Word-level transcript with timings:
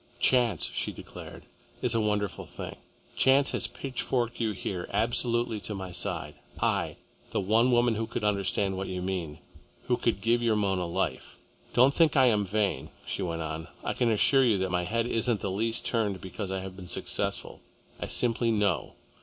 "Chance," 0.19 0.71
she 0.73 0.91
declared, 0.91 1.45
"is 1.83 1.93
a 1.93 2.01
wonderful 2.01 2.47
thing. 2.47 2.77
Chance 3.15 3.51
has 3.51 3.67
pitchforked 3.67 4.39
you 4.39 4.51
here, 4.53 4.87
absolutely 4.91 5.59
to 5.59 5.75
my 5.75 5.91
side, 5.91 6.33
I, 6.59 6.95
the 7.29 7.39
one 7.39 7.71
woman 7.71 7.93
who 7.93 8.07
could 8.07 8.23
understand 8.23 8.75
what 8.77 8.87
you 8.87 8.99
mean, 9.03 9.37
who 9.83 9.97
could 9.97 10.19
give 10.21 10.41
your 10.41 10.55
Mona 10.55 10.87
life. 10.87 11.37
Don't 11.73 11.93
think 11.93 12.17
I 12.17 12.25
am 12.25 12.43
vain," 12.45 12.89
she 13.05 13.21
went 13.21 13.43
on. 13.43 13.67
"I 13.83 13.93
can 13.93 14.09
assure 14.09 14.43
you 14.43 14.57
that 14.57 14.71
my 14.71 14.85
head 14.85 15.05
isn't 15.05 15.41
the 15.41 15.51
least 15.51 15.85
turned 15.85 16.19
because 16.19 16.49
I 16.49 16.61
have 16.61 16.75
been 16.75 16.87
successful. 16.87 17.61
I 17.99 18.07
simply 18.07 18.49
know. 18.49 18.95